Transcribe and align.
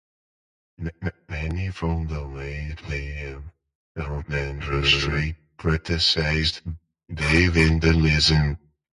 Many 1.29 1.69
from 1.69 2.07
the 2.07 2.21
Malayalam 2.25 3.51
film 3.95 4.25
industry 4.31 5.35
criticized 5.57 6.61
the 7.07 7.49
vandalism. 7.53 8.57